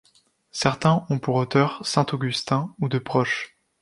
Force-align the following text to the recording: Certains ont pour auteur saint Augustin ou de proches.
Certains 0.51 1.05
ont 1.11 1.19
pour 1.19 1.35
auteur 1.35 1.85
saint 1.85 2.07
Augustin 2.11 2.73
ou 2.79 2.89
de 2.89 2.97
proches. 2.97 3.55